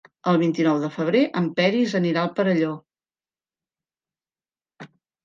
El 0.29 0.37
vint-i-nou 0.43 0.77
de 0.83 0.87
febrer 0.93 1.19
en 1.41 1.49
Peris 1.59 1.93
anirà 1.99 2.23
al 2.23 2.31
Perelló. 2.39 2.71